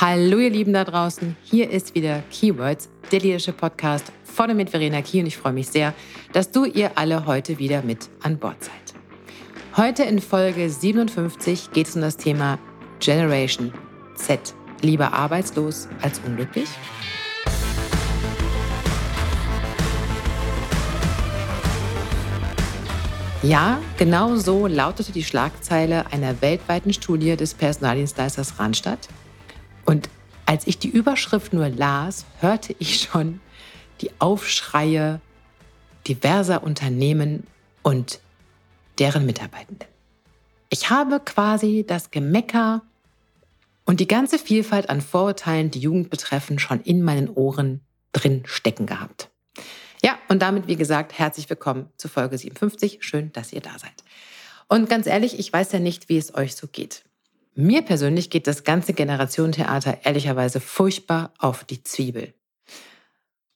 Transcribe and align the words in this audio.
Hallo 0.00 0.38
ihr 0.38 0.50
Lieben 0.50 0.74
da 0.74 0.84
draußen, 0.84 1.36
hier 1.42 1.70
ist 1.70 1.96
wieder 1.96 2.22
Keywords, 2.30 2.88
der 3.10 3.18
Leadership 3.18 3.56
Podcast 3.56 4.12
vorne 4.22 4.54
mit 4.54 4.70
Verena 4.70 5.02
Key 5.02 5.18
und 5.18 5.26
ich 5.26 5.36
freue 5.36 5.52
mich 5.52 5.66
sehr, 5.66 5.92
dass 6.32 6.52
du 6.52 6.66
ihr 6.66 6.96
alle 6.96 7.26
heute 7.26 7.58
wieder 7.58 7.82
mit 7.82 8.08
an 8.22 8.38
Bord 8.38 8.62
seid. 8.62 8.94
Heute 9.76 10.04
in 10.04 10.20
Folge 10.20 10.70
57 10.70 11.72
geht 11.72 11.88
es 11.88 11.96
um 11.96 12.02
das 12.02 12.16
Thema 12.16 12.60
Generation 13.00 13.72
Z. 14.14 14.54
Lieber 14.82 15.12
arbeitslos 15.14 15.88
als 16.00 16.20
unglücklich? 16.20 16.68
Ja, 23.42 23.80
genau 23.96 24.36
so 24.36 24.68
lautete 24.68 25.10
die 25.10 25.24
Schlagzeile 25.24 26.12
einer 26.12 26.40
weltweiten 26.40 26.92
Studie 26.92 27.34
des 27.34 27.54
Personaldienstleisters 27.54 28.60
Randstadt. 28.60 29.08
Und 29.88 30.10
als 30.44 30.66
ich 30.66 30.78
die 30.78 30.90
Überschrift 30.90 31.54
nur 31.54 31.70
las, 31.70 32.26
hörte 32.40 32.76
ich 32.78 33.00
schon 33.00 33.40
die 34.02 34.10
Aufschreie 34.18 35.18
diverser 36.06 36.62
Unternehmen 36.62 37.46
und 37.82 38.20
deren 38.98 39.24
Mitarbeitenden. 39.24 39.88
Ich 40.68 40.90
habe 40.90 41.20
quasi 41.20 41.86
das 41.88 42.10
Gemecker 42.10 42.82
und 43.86 44.00
die 44.00 44.06
ganze 44.06 44.38
Vielfalt 44.38 44.90
an 44.90 45.00
Vorurteilen, 45.00 45.70
die 45.70 45.80
Jugend 45.80 46.10
betreffen, 46.10 46.58
schon 46.58 46.82
in 46.82 47.00
meinen 47.00 47.30
Ohren 47.30 47.80
drin 48.12 48.42
stecken 48.44 48.84
gehabt. 48.84 49.30
Ja, 50.04 50.18
und 50.28 50.42
damit, 50.42 50.66
wie 50.66 50.76
gesagt, 50.76 51.18
herzlich 51.18 51.48
willkommen 51.48 51.88
zu 51.96 52.08
Folge 52.08 52.36
57. 52.36 52.98
Schön, 53.00 53.32
dass 53.32 53.54
ihr 53.54 53.62
da 53.62 53.78
seid. 53.78 54.04
Und 54.68 54.90
ganz 54.90 55.06
ehrlich, 55.06 55.38
ich 55.38 55.50
weiß 55.50 55.72
ja 55.72 55.78
nicht, 55.78 56.10
wie 56.10 56.18
es 56.18 56.34
euch 56.34 56.56
so 56.56 56.66
geht. 56.66 57.07
Mir 57.60 57.82
persönlich 57.82 58.30
geht 58.30 58.46
das 58.46 58.62
ganze 58.62 58.92
Generationentheater 58.92 59.98
ehrlicherweise 60.04 60.60
furchtbar 60.60 61.34
auf 61.38 61.64
die 61.64 61.82
Zwiebel. 61.82 62.32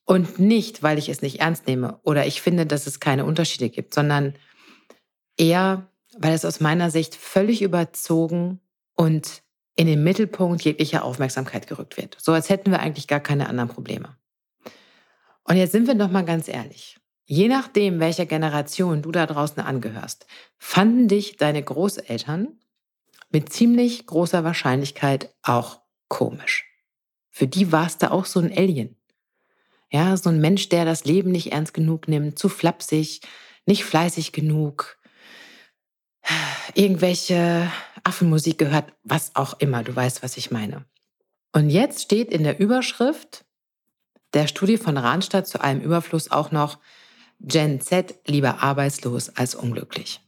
Und 0.03 0.39
nicht, 0.39 0.83
weil 0.83 0.97
ich 0.97 1.07
es 1.07 1.21
nicht 1.21 1.39
ernst 1.39 1.67
nehme 1.67 2.01
oder 2.03 2.25
ich 2.27 2.41
finde, 2.41 2.65
dass 2.65 2.85
es 2.85 2.99
keine 2.99 3.23
Unterschiede 3.23 3.69
gibt, 3.69 3.93
sondern 3.93 4.33
eher, 5.37 5.87
weil 6.17 6.33
es 6.33 6.43
aus 6.43 6.59
meiner 6.59 6.91
Sicht 6.91 7.15
völlig 7.15 7.61
überzogen 7.61 8.59
und 8.97 9.41
in 9.77 9.87
den 9.87 10.03
Mittelpunkt 10.03 10.61
jeglicher 10.63 11.05
Aufmerksamkeit 11.05 11.67
gerückt 11.67 11.95
wird. 11.95 12.17
So 12.19 12.33
als 12.33 12.49
hätten 12.49 12.71
wir 12.71 12.81
eigentlich 12.81 13.07
gar 13.07 13.21
keine 13.21 13.47
anderen 13.47 13.69
Probleme. 13.69 14.17
Und 15.45 15.55
jetzt 15.55 15.71
sind 15.71 15.87
wir 15.87 15.95
doch 15.95 16.11
mal 16.11 16.25
ganz 16.25 16.49
ehrlich. 16.49 16.99
Je 17.23 17.47
nachdem, 17.47 18.01
welcher 18.01 18.25
Generation 18.25 19.01
du 19.01 19.13
da 19.13 19.25
draußen 19.27 19.63
angehörst, 19.63 20.25
fanden 20.57 21.07
dich 21.07 21.37
deine 21.37 21.63
Großeltern 21.63 22.59
mit 23.33 23.51
ziemlich 23.51 24.05
großer 24.05 24.43
Wahrscheinlichkeit 24.43 25.33
auch 25.41 25.81
komisch. 26.07 26.65
Für 27.29 27.47
die 27.47 27.71
warst 27.71 28.03
du 28.03 28.11
auch 28.11 28.25
so 28.25 28.39
ein 28.39 28.55
Alien. 28.55 28.95
Ja, 29.91 30.15
so 30.15 30.29
ein 30.29 30.39
Mensch, 30.39 30.69
der 30.69 30.85
das 30.85 31.03
Leben 31.03 31.31
nicht 31.31 31.51
ernst 31.51 31.73
genug 31.73 32.07
nimmt, 32.07 32.39
zu 32.39 32.47
flapsig, 32.47 33.21
nicht 33.65 33.83
fleißig 33.83 34.31
genug, 34.31 34.97
irgendwelche 36.75 37.71
Affenmusik 38.03 38.57
gehört, 38.57 38.93
was 39.03 39.35
auch 39.35 39.59
immer, 39.59 39.83
du 39.83 39.95
weißt, 39.95 40.23
was 40.23 40.37
ich 40.37 40.51
meine. 40.51 40.85
Und 41.51 41.69
jetzt 41.69 42.01
steht 42.01 42.31
in 42.31 42.43
der 42.43 42.59
Überschrift 42.59 43.45
der 44.33 44.47
Studie 44.47 44.77
von 44.77 44.97
Rahnstadt 44.97 45.47
zu 45.47 45.61
einem 45.61 45.81
Überfluss 45.81 46.31
auch 46.31 46.51
noch 46.51 46.79
Gen 47.39 47.81
Z 47.81 48.15
lieber 48.27 48.63
arbeitslos 48.63 49.29
als 49.29 49.53
unglücklich. 49.53 50.21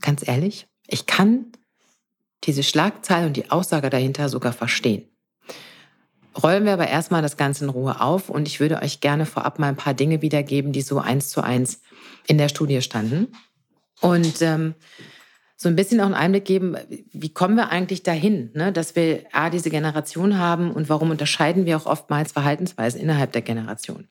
Ganz 0.00 0.26
ehrlich, 0.26 0.66
ich 0.86 1.06
kann 1.06 1.52
diese 2.46 2.62
Schlagzeile 2.62 3.26
und 3.26 3.36
die 3.36 3.50
Aussage 3.50 3.90
dahinter 3.90 4.28
sogar 4.28 4.52
verstehen. 4.52 5.08
Rollen 6.42 6.64
wir 6.64 6.72
aber 6.72 6.88
erstmal 6.88 7.22
das 7.22 7.36
Ganze 7.36 7.64
in 7.64 7.70
Ruhe 7.70 8.00
auf 8.00 8.28
und 8.28 8.48
ich 8.48 8.58
würde 8.58 8.82
euch 8.82 9.00
gerne 9.00 9.24
vorab 9.24 9.58
mal 9.58 9.68
ein 9.68 9.76
paar 9.76 9.94
Dinge 9.94 10.20
wiedergeben, 10.20 10.72
die 10.72 10.82
so 10.82 10.98
eins 10.98 11.28
zu 11.28 11.42
eins 11.42 11.80
in 12.26 12.38
der 12.38 12.48
Studie 12.48 12.82
standen. 12.82 13.28
Und 14.00 14.42
ähm, 14.42 14.74
so 15.56 15.68
ein 15.68 15.76
bisschen 15.76 16.00
auch 16.00 16.06
einen 16.06 16.14
Einblick 16.14 16.44
geben, 16.44 16.76
wie 17.12 17.32
kommen 17.32 17.56
wir 17.56 17.70
eigentlich 17.70 18.02
dahin, 18.02 18.50
ne, 18.54 18.72
dass 18.72 18.96
wir 18.96 19.24
A, 19.32 19.48
diese 19.48 19.70
Generation 19.70 20.38
haben 20.38 20.72
und 20.72 20.88
warum 20.88 21.10
unterscheiden 21.10 21.66
wir 21.66 21.76
auch 21.76 21.86
oftmals 21.86 22.32
Verhaltensweisen 22.32 23.00
innerhalb 23.00 23.32
der 23.32 23.42
Generation. 23.42 24.08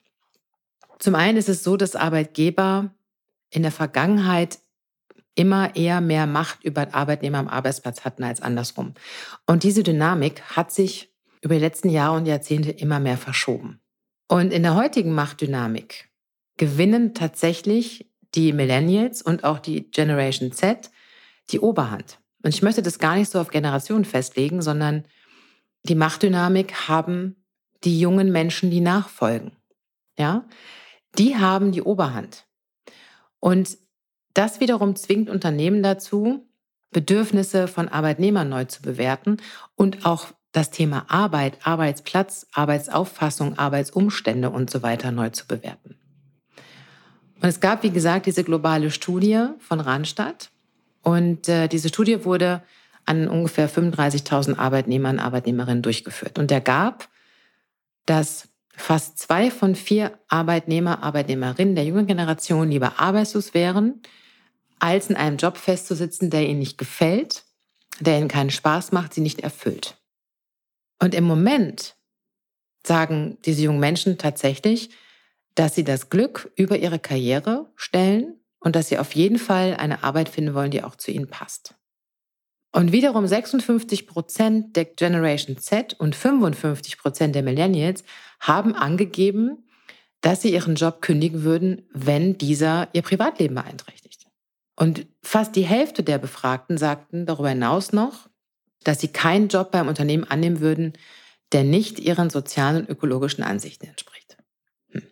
Zum 1.00 1.16
einen 1.16 1.38
ist 1.38 1.50
es 1.50 1.64
so, 1.64 1.76
dass 1.76 1.98
Arbeitgeber 1.98 2.92
in 3.50 3.62
der 3.62 3.72
Vergangenheit 3.72 4.60
immer 5.36 5.76
eher 5.76 6.02
mehr 6.02 6.28
Macht 6.28 6.64
über 6.64 6.94
Arbeitnehmer 6.94 7.40
am 7.40 7.48
Arbeitsplatz 7.48 8.06
hatten 8.06 8.24
als 8.24 8.42
andersrum. 8.42 8.94
Und 9.48 9.64
diese 9.64 9.84
Dynamik 9.84 10.42
hat 10.56 10.72
sich 10.72 11.12
über 11.42 11.56
die 11.56 11.62
letzten 11.62 11.90
Jahre 11.90 12.18
und 12.18 12.26
Jahrzehnte 12.26 12.72
immer 12.72 13.00
mehr 13.00 13.18
verschoben. 13.18 13.80
Und 14.28 14.54
in 14.54 14.64
der 14.64 14.76
heutigen 14.76 15.14
Machtdynamik 15.14 16.10
gewinnen 16.58 17.14
tatsächlich 17.14 18.10
die 18.36 18.54
Millennials 18.54 19.22
und 19.22 19.44
auch 19.44 19.60
die 19.60 19.90
Generation 19.92 20.52
Z 20.52 20.90
die 21.50 21.60
Oberhand. 21.60 22.20
Und 22.44 22.54
ich 22.54 22.62
möchte 22.62 22.82
das 22.82 23.00
gar 23.00 23.16
nicht 23.16 23.32
so 23.32 23.40
auf 23.40 23.50
Generationen 23.50 24.06
festlegen, 24.06 24.62
sondern 24.62 25.06
die 25.84 25.96
Machtdynamik 25.96 26.88
haben 26.88 27.44
die 27.84 28.00
jungen 28.00 28.32
Menschen, 28.32 28.72
die 28.72 28.80
nachfolgen. 28.80 29.52
Ja, 30.18 30.46
die 31.18 31.36
haben 31.38 31.72
die 31.72 31.82
Oberhand. 31.82 32.46
Und 33.40 33.78
das 34.34 34.60
wiederum 34.60 34.96
zwingt 34.96 35.30
Unternehmen 35.30 35.84
dazu, 35.84 36.48
Bedürfnisse 36.92 37.68
von 37.68 37.88
Arbeitnehmern 37.88 38.50
neu 38.50 38.66
zu 38.66 38.82
bewerten 38.82 39.38
und 39.76 40.06
auch 40.06 40.28
das 40.52 40.70
Thema 40.70 41.06
Arbeit, 41.10 41.58
Arbeitsplatz, 41.64 42.48
Arbeitsauffassung, 42.54 43.58
Arbeitsumstände 43.58 44.50
und 44.50 44.70
so 44.70 44.84
weiter 44.84 45.12
neu 45.12 45.30
zu 45.30 45.48
bewerten. 45.48 45.98
Und 47.42 47.50
es 47.50 47.60
gab, 47.60 47.84
wie 47.84 47.90
gesagt, 47.90 48.28
diese 48.28 48.44
globale 48.44 48.90
Studie 48.92 49.48
von 49.60 49.82
Randstadt. 49.82 50.50
Und 51.02 51.50
äh, 51.50 51.68
diese 51.68 51.90
Studie 51.90 52.24
wurde 52.24 52.62
an 53.06 53.28
ungefähr 53.28 53.70
35.000 53.70 54.58
Arbeitnehmern, 54.58 55.20
Arbeitnehmerinnen 55.20 55.82
durchgeführt. 55.82 56.40
Und 56.40 56.52
er 56.52 56.62
gab, 56.62 57.10
dass 58.06 58.48
fast 58.76 59.20
zwei 59.20 59.52
von 59.52 59.76
vier 59.76 60.18
Arbeitnehmer, 60.30 61.04
Arbeitnehmerinnen 61.04 61.76
der 61.76 61.84
jungen 61.84 62.08
Generation 62.08 62.70
lieber 62.70 62.94
arbeitslos 63.00 63.54
wären, 63.54 64.02
als 64.84 65.10
in 65.10 65.16
einem 65.16 65.38
Job 65.38 65.58
festzusitzen, 65.58 66.30
der 66.30 66.46
ihnen 66.46 66.60
nicht 66.60 66.78
gefällt, 66.78 67.46
der 68.02 68.18
ihnen 68.18 68.28
keinen 68.28 68.50
Spaß 68.50 68.92
macht, 68.92 69.14
sie 69.14 69.22
nicht 69.22 69.40
erfüllt. 69.40 69.96
Und 71.00 71.16
im 71.16 71.24
Moment 71.24 71.96
sagen 72.86 73.38
diese 73.46 73.62
jungen 73.62 73.80
Menschen 73.80 74.18
tatsächlich, 74.18 74.90
dass 75.56 75.74
sie 75.74 75.86
das 75.86 76.10
Glück 76.10 76.52
über 76.58 76.78
ihre 76.78 77.00
Karriere 77.00 77.72
stellen 77.78 78.42
und 78.60 78.76
dass 78.76 78.90
sie 78.90 78.98
auf 78.98 79.16
jeden 79.16 79.40
Fall 79.40 79.78
eine 79.78 80.04
Arbeit 80.04 80.28
finden 80.28 80.54
wollen, 80.54 80.72
die 80.72 80.84
auch 80.84 80.98
zu 80.98 81.12
ihnen 81.12 81.30
passt. 81.30 81.76
Und 82.74 82.92
wiederum 82.92 83.26
56 83.26 84.06
Prozent 84.06 84.76
der 84.76 84.84
Generation 84.84 85.60
Z 85.60 85.94
und 85.98 86.14
55 86.14 86.98
Prozent 86.98 87.36
der 87.36 87.44
Millennials 87.44 88.04
haben 88.42 88.76
angegeben, 88.76 89.66
dass 90.20 90.42
sie 90.42 90.52
ihren 90.52 90.76
Job 90.76 91.02
kündigen 91.02 91.44
würden, 91.44 91.88
wenn 91.94 92.38
dieser 92.38 92.90
ihr 92.92 93.02
Privatleben 93.02 93.56
beeinträchtigt. 93.56 94.03
Und 94.76 95.06
fast 95.22 95.56
die 95.56 95.66
Hälfte 95.66 96.04
der 96.04 96.18
Befragten 96.18 96.78
sagten 96.78 97.26
darüber 97.26 97.50
hinaus 97.50 97.94
noch, 97.94 98.30
dass 98.84 99.00
sie 99.00 99.10
keinen 99.10 99.48
Job 99.48 99.72
beim 99.72 99.88
Unternehmen 99.88 100.24
annehmen 100.24 100.60
würden, 100.60 100.94
der 101.52 101.64
nicht 101.64 102.00
ihren 102.00 102.30
sozialen 102.30 102.82
und 102.82 102.90
ökologischen 102.90 103.44
Ansichten 103.44 103.86
entspricht. 103.86 104.38
Hm. 104.92 105.04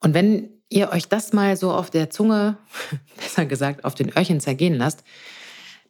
Und 0.00 0.14
wenn 0.14 0.62
ihr 0.70 0.90
euch 0.90 1.08
das 1.08 1.32
mal 1.32 1.56
so 1.56 1.72
auf 1.72 1.90
der 1.90 2.10
Zunge, 2.10 2.56
besser 3.16 3.46
gesagt 3.46 3.84
auf 3.84 3.94
den 3.94 4.16
Öhrchen 4.16 4.40
zergehen 4.40 4.74
lasst, 4.74 5.04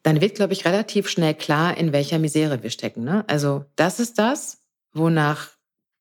dann 0.03 0.20
wird, 0.20 0.37
glaube 0.37 0.53
ich, 0.53 0.64
relativ 0.64 1.08
schnell 1.08 1.34
klar, 1.34 1.76
in 1.76 1.93
welcher 1.93 2.19
Misere 2.19 2.62
wir 2.62 2.70
stecken. 2.70 3.05
Ne? 3.05 3.25
Also 3.28 3.64
das 3.76 4.00
ist 4.00 4.19
das, 4.19 4.62
wonach 4.93 5.50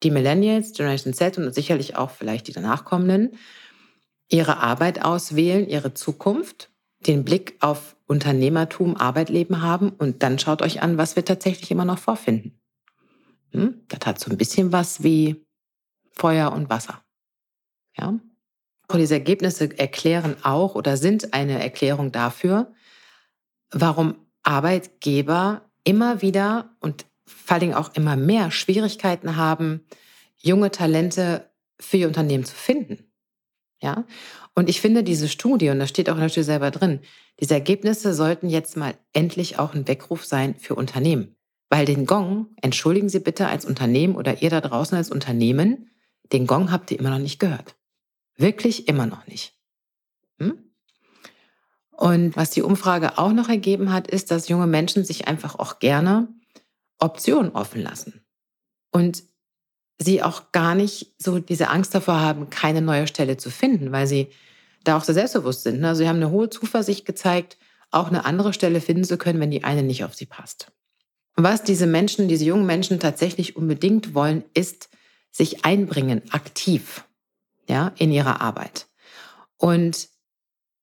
die 0.03 0.11
Millennials, 0.11 0.73
Generation 0.73 1.13
Z 1.13 1.37
und 1.37 1.53
sicherlich 1.53 1.95
auch 1.95 2.11
vielleicht 2.11 2.47
die 2.47 2.51
danach 2.51 2.85
kommenden 2.85 3.37
ihre 4.29 4.57
Arbeit 4.57 5.03
auswählen, 5.03 5.67
ihre 5.67 5.93
Zukunft, 5.93 6.69
den 6.99 7.23
Blick 7.23 7.57
auf 7.59 7.95
Unternehmertum, 8.07 8.97
Arbeitleben 8.97 9.61
haben 9.61 9.89
und 9.89 10.23
dann 10.23 10.39
schaut 10.39 10.61
euch 10.61 10.81
an, 10.81 10.97
was 10.97 11.15
wir 11.15 11.25
tatsächlich 11.25 11.69
immer 11.71 11.85
noch 11.85 11.99
vorfinden. 11.99 12.59
Hm? 13.51 13.81
Das 13.87 13.99
hat 14.05 14.19
so 14.19 14.31
ein 14.31 14.37
bisschen 14.37 14.71
was 14.71 15.03
wie 15.03 15.45
Feuer 16.11 16.51
und 16.51 16.69
Wasser. 16.69 17.03
Ja? 17.97 18.19
Und 18.89 18.99
diese 18.99 19.15
Ergebnisse 19.15 19.77
erklären 19.77 20.37
auch 20.43 20.75
oder 20.75 20.97
sind 20.97 21.33
eine 21.33 21.61
Erklärung 21.61 22.11
dafür, 22.11 22.73
warum 23.69 24.15
Arbeitgeber 24.43 25.69
immer 25.83 26.21
wieder 26.21 26.75
und 26.79 27.05
vor 27.25 27.57
allem 27.57 27.73
auch 27.73 27.93
immer 27.95 28.15
mehr 28.15 28.51
Schwierigkeiten 28.51 29.35
haben, 29.35 29.85
junge 30.37 30.71
Talente 30.71 31.49
für 31.79 31.97
ihr 31.97 32.07
Unternehmen 32.07 32.45
zu 32.45 32.55
finden. 32.55 33.06
Ja? 33.81 34.05
Und 34.55 34.69
ich 34.69 34.81
finde 34.81 35.03
diese 35.03 35.27
Studie, 35.27 35.69
und 35.69 35.79
das 35.79 35.89
steht 35.89 36.09
auch 36.09 36.15
in 36.15 36.21
der 36.21 36.29
Studie 36.29 36.45
selber 36.45 36.71
drin, 36.71 37.01
diese 37.39 37.53
Ergebnisse 37.53 38.13
sollten 38.13 38.49
jetzt 38.49 38.77
mal 38.77 38.95
endlich 39.13 39.59
auch 39.59 39.73
ein 39.73 39.87
Weckruf 39.87 40.25
sein 40.25 40.55
für 40.55 40.75
Unternehmen. 40.75 41.35
Weil 41.69 41.85
den 41.85 42.05
Gong, 42.05 42.47
entschuldigen 42.61 43.09
Sie 43.09 43.19
bitte 43.19 43.47
als 43.47 43.65
Unternehmen 43.65 44.15
oder 44.15 44.41
ihr 44.41 44.49
da 44.49 44.61
draußen 44.61 44.97
als 44.97 45.11
Unternehmen, 45.11 45.91
den 46.31 46.47
Gong 46.47 46.71
habt 46.71 46.91
ihr 46.91 46.99
immer 46.99 47.09
noch 47.09 47.19
nicht 47.19 47.39
gehört. 47.39 47.75
Wirklich 48.35 48.87
immer 48.87 49.05
noch 49.05 49.27
nicht. 49.27 49.53
Hm? 50.39 50.57
Und 51.91 52.35
was 52.35 52.51
die 52.51 52.61
Umfrage 52.61 53.17
auch 53.17 53.33
noch 53.33 53.49
ergeben 53.49 53.91
hat, 53.91 54.07
ist, 54.07 54.31
dass 54.31 54.49
junge 54.49 54.67
Menschen 54.67 55.03
sich 55.03 55.27
einfach 55.27 55.55
auch 55.59 55.79
gerne 55.79 56.27
Optionen 56.99 57.51
offen 57.51 57.81
lassen. 57.81 58.25
Und 58.91 59.23
sie 59.99 60.21
auch 60.21 60.51
gar 60.51 60.75
nicht 60.75 61.13
so 61.17 61.39
diese 61.39 61.69
Angst 61.69 61.95
davor 61.95 62.19
haben, 62.19 62.49
keine 62.49 62.81
neue 62.81 63.07
Stelle 63.07 63.37
zu 63.37 63.49
finden, 63.49 63.91
weil 63.91 64.07
sie 64.07 64.29
da 64.83 64.97
auch 64.97 65.03
sehr 65.03 65.15
selbstbewusst 65.15 65.63
sind. 65.63 65.83
Also 65.83 65.99
sie 65.99 66.09
haben 66.09 66.17
eine 66.17 66.31
hohe 66.31 66.49
Zuversicht 66.49 67.05
gezeigt, 67.05 67.57
auch 67.91 68.07
eine 68.07 68.25
andere 68.25 68.53
Stelle 68.53 68.81
finden 68.81 69.03
zu 69.03 69.17
können, 69.17 69.39
wenn 69.39 69.51
die 69.51 69.63
eine 69.63 69.83
nicht 69.83 70.03
auf 70.03 70.13
sie 70.13 70.25
passt. 70.25 70.71
Was 71.35 71.63
diese 71.63 71.87
Menschen, 71.87 72.27
diese 72.27 72.45
jungen 72.45 72.65
Menschen 72.65 72.99
tatsächlich 72.99 73.55
unbedingt 73.55 74.13
wollen, 74.13 74.43
ist 74.53 74.89
sich 75.31 75.65
einbringen, 75.65 76.21
aktiv, 76.31 77.05
ja, 77.67 77.91
in 77.97 78.11
ihrer 78.11 78.41
Arbeit. 78.41 78.87
Und 79.57 80.09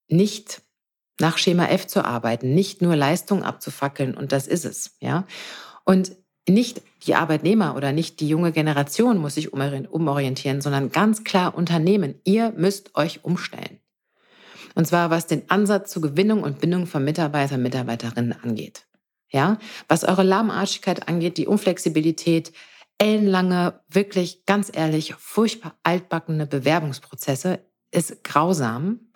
nicht 0.08 0.62
nach 1.20 1.38
Schema 1.38 1.66
F 1.66 1.86
zu 1.86 2.04
arbeiten, 2.04 2.54
nicht 2.54 2.82
nur 2.82 2.96
Leistung 2.96 3.42
abzufackeln 3.42 4.14
und 4.16 4.32
das 4.32 4.46
ist 4.46 4.64
es, 4.64 4.96
ja. 5.00 5.26
Und 5.84 6.16
nicht 6.48 6.82
die 7.06 7.14
Arbeitnehmer 7.14 7.76
oder 7.76 7.92
nicht 7.92 8.20
die 8.20 8.28
junge 8.28 8.52
Generation 8.52 9.18
muss 9.18 9.34
sich 9.34 9.52
umorientieren, 9.52 10.60
sondern 10.60 10.90
ganz 10.90 11.24
klar 11.24 11.54
Unternehmen. 11.54 12.20
Ihr 12.24 12.52
müsst 12.56 12.94
euch 12.96 13.24
umstellen. 13.24 13.80
Und 14.74 14.86
zwar 14.86 15.10
was 15.10 15.26
den 15.26 15.48
Ansatz 15.50 15.92
zur 15.92 16.02
Gewinnung 16.02 16.42
und 16.42 16.60
Bindung 16.60 16.86
von 16.86 17.04
Mitarbeitern 17.04 17.58
und 17.58 17.62
Mitarbeiterinnen 17.62 18.34
angeht. 18.42 18.86
Ja, 19.30 19.58
was 19.88 20.04
eure 20.04 20.22
Lahmarschigkeit 20.22 21.08
angeht, 21.08 21.38
die 21.38 21.46
Unflexibilität, 21.46 22.52
ellenlange, 22.98 23.80
wirklich 23.88 24.46
ganz 24.46 24.70
ehrlich, 24.72 25.14
furchtbar 25.14 25.76
altbackene 25.82 26.46
Bewerbungsprozesse 26.46 27.60
ist 27.90 28.22
grausam. 28.22 29.12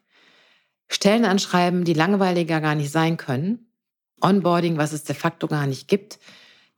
Stellenanschreiben, 0.88 1.84
die 1.84 1.92
langweiliger 1.92 2.60
gar 2.60 2.74
nicht 2.74 2.90
sein 2.90 3.16
können. 3.16 3.72
Onboarding, 4.20 4.78
was 4.78 4.92
es 4.92 5.04
de 5.04 5.14
facto 5.14 5.46
gar 5.46 5.66
nicht 5.66 5.86
gibt. 5.86 6.18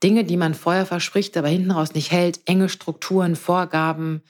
Dinge, 0.03 0.23
die 0.23 0.37
man 0.37 0.53
vorher 0.53 0.85
verspricht, 0.85 1.37
aber 1.37 1.47
hinten 1.47 1.71
raus 1.71 1.93
nicht 1.93 2.11
hält. 2.11 2.41
Enge 2.45 2.69
Strukturen, 2.69 3.35
Vorgaben. 3.35 4.21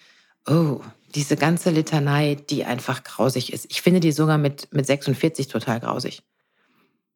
Oh, 0.47 0.81
diese 1.15 1.35
ganze 1.35 1.69
Litanei, 1.69 2.35
die 2.35 2.65
einfach 2.65 3.03
grausig 3.03 3.53
ist. 3.53 3.67
Ich 3.69 3.81
finde 3.81 3.99
die 3.99 4.11
sogar 4.11 4.37
mit, 4.37 4.73
mit 4.73 4.85
46 4.85 5.47
total 5.47 5.79
grausig. 5.79 6.23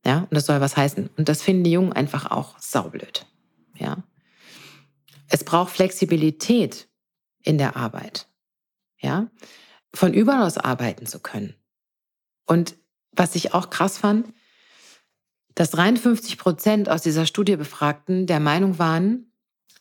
Ja, 0.05 0.19
und 0.19 0.33
das 0.33 0.45
soll 0.45 0.61
was 0.61 0.77
heißen. 0.77 1.09
Und 1.17 1.29
das 1.29 1.41
finden 1.41 1.63
die 1.63 1.71
Jungen 1.71 1.93
einfach 1.93 2.29
auch 2.29 2.59
saublöd. 2.59 3.25
Ja. 3.77 4.03
Es 5.27 5.43
braucht 5.43 5.73
Flexibilität 5.73 6.87
in 7.41 7.57
der 7.57 7.75
Arbeit. 7.75 8.27
Ja. 8.99 9.27
Von 9.93 10.13
überall 10.13 10.43
aus 10.43 10.57
arbeiten 10.57 11.07
zu 11.07 11.19
können. 11.19 11.55
Und 12.45 12.75
was 13.11 13.35
ich 13.35 13.53
auch 13.53 13.69
krass 13.69 13.97
fand, 13.97 14.31
dass 15.55 15.71
53 15.71 16.37
Prozent 16.37 16.89
aus 16.89 17.01
dieser 17.01 17.25
Studie 17.25 17.55
Befragten 17.55 18.27
der 18.27 18.39
Meinung 18.39 18.77
waren, 18.79 19.31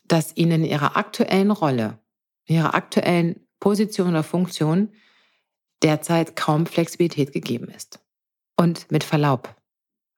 dass 0.06 0.36
ihnen 0.36 0.64
in 0.64 0.70
ihrer 0.70 0.96
aktuellen 0.96 1.50
Rolle, 1.50 1.98
in 2.46 2.56
ihrer 2.56 2.74
aktuellen 2.74 3.46
Position 3.60 4.10
oder 4.10 4.22
Funktion 4.22 4.92
derzeit 5.82 6.36
kaum 6.36 6.66
Flexibilität 6.66 7.32
gegeben 7.32 7.68
ist. 7.68 8.00
Und 8.56 8.90
mit 8.90 9.04
Verlaub, 9.04 9.54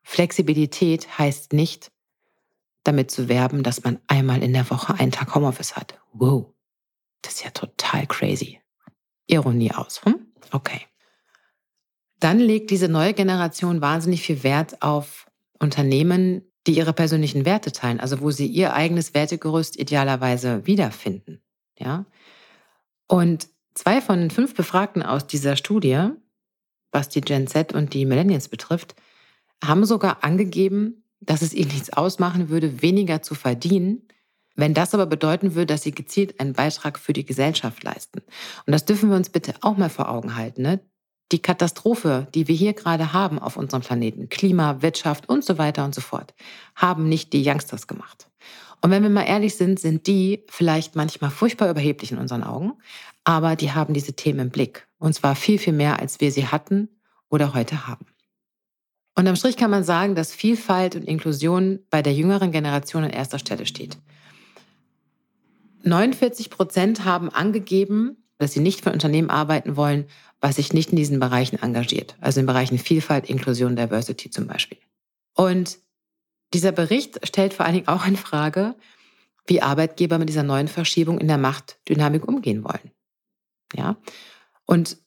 Flexibilität 0.02 1.18
heißt 1.18 1.52
nicht, 1.52 1.90
damit 2.84 3.10
zu 3.10 3.28
werben, 3.28 3.62
dass 3.62 3.82
man 3.82 3.98
einmal 4.06 4.42
in 4.42 4.52
der 4.52 4.68
Woche 4.70 4.94
einen 4.94 5.10
Tag 5.10 5.34
Homeoffice 5.34 5.74
hat. 5.74 5.98
Wow, 6.12 6.52
das 7.22 7.34
ist 7.34 7.44
ja 7.44 7.50
total 7.50 8.06
crazy. 8.06 8.60
Ironie 9.26 9.72
aus. 9.72 10.04
Hm? 10.04 10.26
Okay 10.52 10.86
dann 12.20 12.38
legt 12.38 12.70
diese 12.70 12.88
neue 12.88 13.14
Generation 13.14 13.80
wahnsinnig 13.80 14.22
viel 14.22 14.42
Wert 14.42 14.82
auf 14.82 15.26
Unternehmen, 15.58 16.42
die 16.66 16.76
ihre 16.76 16.92
persönlichen 16.92 17.44
Werte 17.44 17.72
teilen, 17.72 18.00
also 18.00 18.20
wo 18.20 18.30
sie 18.30 18.46
ihr 18.46 18.74
eigenes 18.74 19.14
Wertegerüst 19.14 19.78
idealerweise 19.78 20.66
wiederfinden. 20.66 21.40
Ja? 21.78 22.06
Und 23.06 23.48
zwei 23.74 24.00
von 24.00 24.18
den 24.18 24.30
fünf 24.30 24.54
Befragten 24.54 25.02
aus 25.02 25.26
dieser 25.26 25.56
Studie, 25.56 26.08
was 26.90 27.08
die 27.08 27.20
Gen 27.20 27.46
Z 27.46 27.72
und 27.72 27.94
die 27.94 28.06
Millennials 28.06 28.48
betrifft, 28.48 28.96
haben 29.64 29.84
sogar 29.84 30.24
angegeben, 30.24 31.04
dass 31.20 31.42
es 31.42 31.54
ihnen 31.54 31.70
nichts 31.70 31.92
ausmachen 31.92 32.48
würde, 32.48 32.82
weniger 32.82 33.22
zu 33.22 33.34
verdienen, 33.34 34.08
wenn 34.54 34.74
das 34.74 34.94
aber 34.94 35.06
bedeuten 35.06 35.54
würde, 35.54 35.66
dass 35.66 35.82
sie 35.82 35.92
gezielt 35.92 36.40
einen 36.40 36.54
Beitrag 36.54 36.98
für 36.98 37.12
die 37.12 37.26
Gesellschaft 37.26 37.82
leisten. 37.84 38.20
Und 38.66 38.72
das 38.72 38.84
dürfen 38.84 39.10
wir 39.10 39.16
uns 39.16 39.28
bitte 39.28 39.54
auch 39.60 39.76
mal 39.76 39.90
vor 39.90 40.08
Augen 40.08 40.34
halten. 40.34 40.62
Ne? 40.62 40.80
Die 41.32 41.40
Katastrophe, 41.40 42.28
die 42.34 42.46
wir 42.48 42.54
hier 42.54 42.72
gerade 42.72 43.12
haben 43.12 43.38
auf 43.38 43.56
unserem 43.56 43.82
Planeten, 43.82 44.28
Klima, 44.28 44.82
Wirtschaft 44.82 45.28
und 45.28 45.44
so 45.44 45.58
weiter 45.58 45.84
und 45.84 45.94
so 45.94 46.00
fort, 46.00 46.34
haben 46.74 47.08
nicht 47.08 47.32
die 47.32 47.46
Youngsters 47.46 47.86
gemacht. 47.86 48.28
Und 48.80 48.90
wenn 48.90 49.02
wir 49.02 49.10
mal 49.10 49.24
ehrlich 49.24 49.56
sind, 49.56 49.80
sind 49.80 50.06
die 50.06 50.44
vielleicht 50.48 50.94
manchmal 50.94 51.30
furchtbar 51.30 51.70
überheblich 51.70 52.12
in 52.12 52.18
unseren 52.18 52.44
Augen, 52.44 52.74
aber 53.24 53.56
die 53.56 53.72
haben 53.72 53.94
diese 53.94 54.12
Themen 54.12 54.38
im 54.40 54.50
Blick. 54.50 54.86
Und 54.98 55.14
zwar 55.14 55.34
viel, 55.34 55.58
viel 55.58 55.72
mehr, 55.72 55.98
als 55.98 56.20
wir 56.20 56.30
sie 56.30 56.46
hatten 56.46 56.88
oder 57.28 57.54
heute 57.54 57.88
haben. 57.88 58.06
Und 59.16 59.26
am 59.26 59.34
Strich 59.34 59.56
kann 59.56 59.70
man 59.70 59.82
sagen, 59.82 60.14
dass 60.14 60.34
Vielfalt 60.34 60.94
und 60.94 61.04
Inklusion 61.04 61.80
bei 61.90 62.02
der 62.02 62.12
jüngeren 62.12 62.52
Generation 62.52 63.02
an 63.02 63.10
erster 63.10 63.38
Stelle 63.38 63.66
steht. 63.66 63.96
49 65.82 66.50
Prozent 66.50 67.04
haben 67.04 67.30
angegeben, 67.30 68.25
dass 68.38 68.52
sie 68.52 68.60
nicht 68.60 68.82
für 68.82 68.92
Unternehmen 68.92 69.30
arbeiten 69.30 69.76
wollen, 69.76 70.06
was 70.40 70.56
sich 70.56 70.72
nicht 70.72 70.90
in 70.90 70.96
diesen 70.96 71.20
Bereichen 71.20 71.60
engagiert. 71.60 72.16
Also 72.20 72.40
in 72.40 72.46
Bereichen 72.46 72.78
Vielfalt, 72.78 73.28
Inklusion, 73.28 73.76
Diversity 73.76 74.30
zum 74.30 74.46
Beispiel. 74.46 74.78
Und 75.34 75.78
dieser 76.54 76.72
Bericht 76.72 77.26
stellt 77.26 77.54
vor 77.54 77.64
allen 77.66 77.74
Dingen 77.74 77.88
auch 77.88 78.06
in 78.06 78.16
Frage, 78.16 78.74
wie 79.46 79.62
Arbeitgeber 79.62 80.18
mit 80.18 80.28
dieser 80.28 80.42
neuen 80.42 80.68
Verschiebung 80.68 81.18
in 81.18 81.28
der 81.28 81.38
Machtdynamik 81.38 82.26
umgehen 82.26 82.64
wollen. 82.64 82.90
Ja. 83.74 83.96
Und 84.64 84.98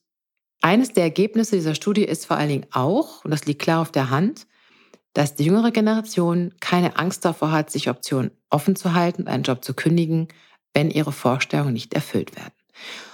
eines 0.62 0.94
der 0.94 1.04
Ergebnisse 1.04 1.56
dieser 1.56 1.76
Studie 1.76 2.04
ist 2.04 2.26
vor 2.26 2.38
allen 2.38 2.50
Dingen 2.50 2.68
auch, 2.72 3.24
und 3.24 3.32
das 3.32 3.46
liegt 3.46 3.62
klar 3.62 3.82
auf 3.82 3.92
der 3.92 4.10
Hand, 4.10 4.48
dass 5.14 5.36
die 5.36 5.46
jüngere 5.46 5.72
Generation 5.72 6.54
keine 6.60 6.98
Angst 6.98 7.26
davor 7.26 7.52
hat, 7.52 7.72
sich 7.72 7.90
Optionen 7.90 8.32
offen 8.50 8.76
zu 8.76 8.94
halten, 8.94 9.28
einen 9.28 9.44
Job 9.44 9.64
zu 9.64 9.74
kündigen, 9.74 10.28
wenn 10.74 10.92
ihre 10.92 11.12
Vorstellungen 11.12 11.74
nicht 11.74 11.94
erfüllt 11.94 12.36
werden. 12.36 12.54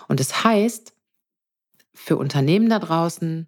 Und 0.08 0.20
das 0.20 0.44
heißt, 0.44 0.94
für 1.94 2.18
Unternehmen 2.18 2.70
da 2.70 2.80
draußen 2.80 3.48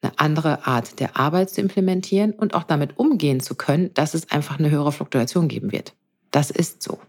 eine 0.00 0.18
andere 0.18 0.66
Art 0.66 1.00
der 1.00 1.16
Arbeit 1.16 1.50
zu 1.50 1.60
implementieren 1.60 2.32
und 2.32 2.54
auch 2.54 2.62
damit 2.62 2.98
umgehen 2.98 3.40
zu 3.40 3.54
können, 3.56 3.92
dass 3.94 4.14
es 4.14 4.30
einfach 4.30 4.58
eine 4.58 4.70
höhere 4.70 4.92
Fluktuation 4.92 5.48
geben 5.48 5.72
wird. 5.72 5.94
Das 6.30 6.50
ist 6.50 6.82
so. 6.82 7.00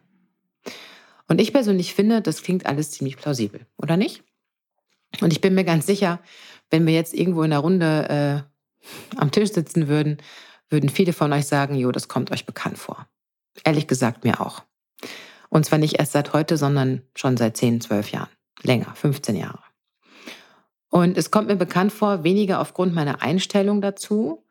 Und 1.28 1.40
ich 1.40 1.54
persönlich 1.54 1.94
finde, 1.94 2.22
das 2.22 2.42
klingt 2.42 2.66
alles 2.66 2.92
ziemlich 2.92 3.18
plausibel, 3.18 3.66
oder 3.78 3.98
nicht? 3.98 4.24
Und 5.22 5.32
ich 5.32 5.42
bin 5.42 5.54
mir 5.54 5.64
ganz 5.64 5.86
sicher, 5.86 6.20
wenn 6.72 6.86
wir 6.88 6.94
jetzt 6.94 7.14
irgendwo 7.14 7.44
in 7.44 7.52
der 7.52 7.60
Runde 7.60 8.46
äh, 8.46 9.18
am 9.18 9.32
Tisch 9.32 9.52
sitzen 9.52 9.88
würden, 9.88 10.18
würden 10.70 10.90
viele 10.90 11.14
von 11.14 11.32
euch 11.34 11.46
sagen, 11.46 11.76
jo, 11.76 11.92
das 11.92 12.08
kommt 12.08 12.32
euch 12.32 12.46
bekannt 12.46 12.78
vor. 12.78 13.08
Ehrlich 13.64 13.88
gesagt 13.88 14.24
mir 14.24 14.42
auch. 14.42 14.64
Und 15.50 15.66
zwar 15.66 15.80
nicht 15.80 16.00
erst 16.00 16.12
seit 16.12 16.34
heute, 16.34 16.58
sondern 16.58 17.02
schon 17.16 17.38
seit 17.38 17.58
10, 17.58 17.82
12 17.82 18.12
Jahren. 18.12 18.30
Länger, 18.64 18.94
15 18.96 19.36
Jahre. 19.36 19.64
Und 20.90 21.18
es 21.18 21.32
kommt 21.32 21.48
mir 21.48 21.56
bekannt 21.56 21.92
vor, 21.92 22.24
weniger 22.24 22.60
aufgrund 22.60 22.94
meiner 22.94 23.22
Einstellung 23.22 23.82
dazu, 23.82 24.44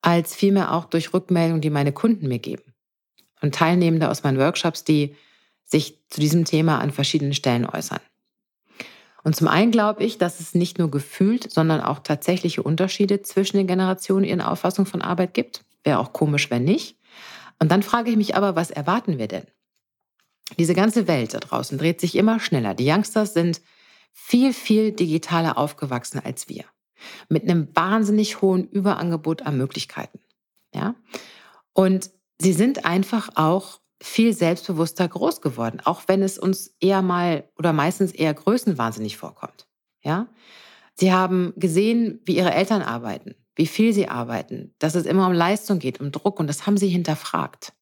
als 0.00 0.34
vielmehr 0.34 0.72
auch 0.72 0.86
durch 0.86 1.12
Rückmeldungen, 1.12 1.60
die 1.60 1.70
meine 1.70 1.92
Kunden 1.92 2.28
mir 2.28 2.38
geben. 2.38 2.74
Und 3.42 3.54
Teilnehmende 3.54 4.08
aus 4.08 4.22
meinen 4.22 4.38
Workshops, 4.38 4.84
die 4.84 5.14
sich 5.64 5.98
zu 6.08 6.20
diesem 6.20 6.44
Thema 6.44 6.78
an 6.78 6.92
verschiedenen 6.92 7.34
Stellen 7.34 7.66
äußern. 7.66 8.00
Und 9.24 9.34
zum 9.34 9.48
einen 9.48 9.72
glaube 9.72 10.04
ich, 10.04 10.18
dass 10.18 10.38
es 10.38 10.54
nicht 10.54 10.78
nur 10.78 10.90
gefühlt, 10.90 11.50
sondern 11.50 11.80
auch 11.80 11.98
tatsächliche 11.98 12.62
Unterschiede 12.62 13.22
zwischen 13.22 13.56
den 13.56 13.66
Generationen 13.66 14.24
in 14.24 14.40
Auffassung 14.40 14.86
von 14.86 15.02
Arbeit 15.02 15.34
gibt. 15.34 15.64
Wäre 15.82 15.98
auch 15.98 16.12
komisch, 16.12 16.48
wenn 16.50 16.62
nicht. 16.62 16.96
Und 17.58 17.72
dann 17.72 17.82
frage 17.82 18.10
ich 18.10 18.16
mich 18.16 18.36
aber, 18.36 18.54
was 18.54 18.70
erwarten 18.70 19.18
wir 19.18 19.26
denn? 19.26 19.46
Diese 20.58 20.74
ganze 20.74 21.08
Welt 21.08 21.34
da 21.34 21.40
draußen 21.40 21.76
dreht 21.76 22.00
sich 22.00 22.14
immer 22.14 22.40
schneller. 22.40 22.74
Die 22.74 22.88
Youngsters 22.88 23.34
sind 23.34 23.60
viel, 24.12 24.52
viel 24.52 24.92
digitaler 24.92 25.58
aufgewachsen 25.58 26.20
als 26.24 26.48
wir. 26.48 26.64
Mit 27.28 27.42
einem 27.42 27.68
wahnsinnig 27.74 28.40
hohen 28.40 28.68
Überangebot 28.68 29.42
an 29.42 29.58
Möglichkeiten. 29.58 30.20
Ja? 30.74 30.94
Und 31.72 32.10
sie 32.40 32.52
sind 32.52 32.84
einfach 32.84 33.30
auch 33.34 33.80
viel 34.00 34.32
selbstbewusster 34.32 35.08
groß 35.08 35.40
geworden, 35.40 35.80
auch 35.84 36.02
wenn 36.06 36.22
es 36.22 36.38
uns 36.38 36.74
eher 36.80 37.02
mal 37.02 37.48
oder 37.58 37.72
meistens 37.72 38.12
eher 38.12 38.32
größenwahnsinnig 38.32 39.16
vorkommt. 39.16 39.66
Ja? 40.02 40.28
Sie 40.94 41.12
haben 41.12 41.52
gesehen, 41.56 42.20
wie 42.24 42.36
ihre 42.36 42.54
Eltern 42.54 42.82
arbeiten, 42.82 43.34
wie 43.54 43.66
viel 43.66 43.92
sie 43.92 44.08
arbeiten, 44.08 44.74
dass 44.78 44.94
es 44.94 45.04
immer 45.04 45.26
um 45.26 45.32
Leistung 45.32 45.78
geht, 45.78 46.00
um 46.00 46.12
Druck 46.12 46.40
und 46.40 46.46
das 46.46 46.66
haben 46.66 46.78
sie 46.78 46.88
hinterfragt. 46.88 47.72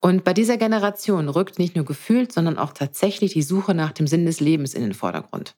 Und 0.00 0.24
bei 0.24 0.32
dieser 0.32 0.56
Generation 0.56 1.28
rückt 1.28 1.58
nicht 1.58 1.76
nur 1.76 1.84
gefühlt, 1.84 2.32
sondern 2.32 2.56
auch 2.58 2.72
tatsächlich 2.72 3.34
die 3.34 3.42
Suche 3.42 3.74
nach 3.74 3.92
dem 3.92 4.06
Sinn 4.06 4.24
des 4.24 4.40
Lebens 4.40 4.72
in 4.72 4.82
den 4.82 4.94
Vordergrund. 4.94 5.56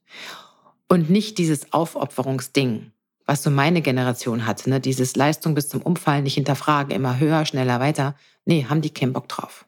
Und 0.89 1.09
nicht 1.11 1.39
dieses 1.39 1.73
Aufopferungsding, 1.73 2.91
was 3.25 3.45
so 3.45 3.51
meine 3.51 3.83
Generation 3.83 4.47
hatte, 4.47 4.69
ne? 4.69 4.81
dieses 4.81 5.15
Leistung 5.15 5.55
bis 5.55 5.69
zum 5.69 5.81
Umfallen, 5.81 6.25
nicht 6.25 6.35
hinterfragen, 6.35 6.93
immer 6.93 7.21
höher, 7.21 7.47
schneller, 7.47 7.79
weiter. 7.79 8.17
Nee, 8.45 8.67
haben 8.69 8.83
die 8.83 8.91
keinen 8.91 9.13
Bock 9.13 9.29
drauf. 9.29 9.65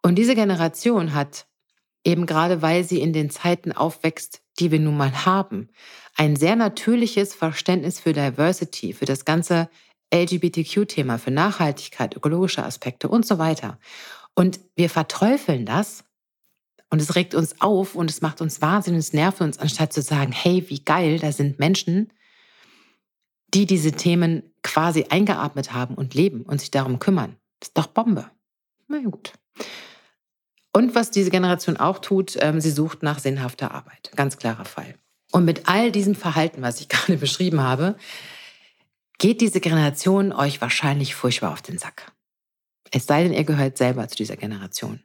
Und 0.00 0.14
diese 0.14 0.36
Generation 0.36 1.12
hat 1.12 1.46
eben 2.04 2.24
gerade, 2.24 2.62
weil 2.62 2.84
sie 2.84 3.00
in 3.00 3.12
den 3.12 3.30
Zeiten 3.30 3.72
aufwächst, 3.72 4.42
die 4.60 4.70
wir 4.70 4.78
nun 4.78 4.96
mal 4.96 5.26
haben, 5.26 5.68
ein 6.16 6.36
sehr 6.36 6.56
natürliches 6.56 7.34
Verständnis 7.34 8.00
für 8.00 8.12
Diversity, 8.12 8.92
für 8.92 9.04
das 9.04 9.24
ganze 9.24 9.68
LGBTQ-Thema, 10.12 11.18
für 11.18 11.30
Nachhaltigkeit, 11.30 12.16
ökologische 12.16 12.64
Aspekte 12.64 13.08
und 13.08 13.26
so 13.26 13.38
weiter. 13.38 13.78
Und 14.34 14.60
wir 14.76 14.88
verteufeln 14.88 15.66
das 15.66 16.04
und 16.90 17.02
es 17.02 17.14
regt 17.14 17.34
uns 17.34 17.60
auf 17.60 17.94
und 17.94 18.10
es 18.10 18.22
macht 18.22 18.40
uns 18.40 18.62
wahnsinnig, 18.62 19.00
es 19.00 19.12
nervt 19.12 19.40
uns, 19.40 19.58
anstatt 19.58 19.92
zu 19.92 20.00
sagen, 20.00 20.32
hey, 20.32 20.64
wie 20.68 20.82
geil, 20.82 21.18
da 21.18 21.32
sind 21.32 21.58
Menschen, 21.58 22.12
die 23.54 23.66
diese 23.66 23.92
Themen 23.92 24.42
quasi 24.62 25.06
eingeatmet 25.08 25.72
haben 25.72 25.94
und 25.94 26.14
leben 26.14 26.42
und 26.42 26.60
sich 26.60 26.70
darum 26.70 26.98
kümmern. 26.98 27.36
Das 27.60 27.68
ist 27.68 27.78
doch 27.78 27.86
Bombe. 27.86 28.30
Na 28.88 29.00
gut. 29.00 29.32
Und 30.72 30.94
was 30.94 31.10
diese 31.10 31.30
Generation 31.30 31.76
auch 31.76 31.98
tut, 31.98 32.36
ähm, 32.40 32.60
sie 32.60 32.70
sucht 32.70 33.02
nach 33.02 33.18
sinnhafter 33.18 33.72
Arbeit. 33.72 34.10
Ganz 34.16 34.38
klarer 34.38 34.64
Fall. 34.64 34.94
Und 35.32 35.44
mit 35.44 35.68
all 35.68 35.90
diesem 35.92 36.14
Verhalten, 36.14 36.62
was 36.62 36.80
ich 36.80 36.88
gerade 36.88 37.16
beschrieben 37.16 37.60
habe, 37.60 37.96
geht 39.18 39.40
diese 39.40 39.60
Generation 39.60 40.32
euch 40.32 40.60
wahrscheinlich 40.60 41.14
furchtbar 41.14 41.52
auf 41.52 41.62
den 41.62 41.78
Sack. 41.78 42.12
Es 42.90 43.06
sei 43.06 43.22
denn, 43.22 43.32
ihr 43.32 43.44
gehört 43.44 43.76
selber 43.76 44.08
zu 44.08 44.16
dieser 44.16 44.36
Generation. 44.36 45.00